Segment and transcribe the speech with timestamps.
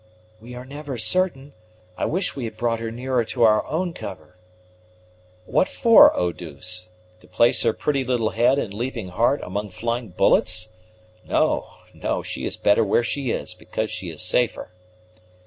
[0.39, 1.53] "We are never certain.
[1.95, 4.35] I wish we had brought her nearer to our own cover!"
[5.45, 6.89] "What for, Eau douce?
[7.19, 10.69] To place her pretty little head and leaping heart among flying bullets?
[11.23, 14.71] No, no: she is better where she is, because she is safer."